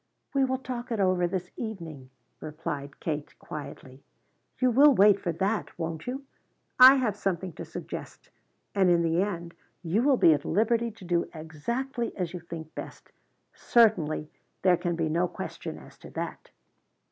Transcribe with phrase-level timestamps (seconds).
[0.33, 2.09] "We will talk it over this evening,"
[2.39, 4.01] replied Kate quietly.
[4.57, 6.23] "You will wait for that, won't you?
[6.79, 8.31] I have something to suggest.
[8.73, 9.53] And in the end
[9.83, 13.11] you will be at liberty to do exactly as you think best.
[13.53, 14.31] Certainly
[14.63, 16.49] there can be no question as to that."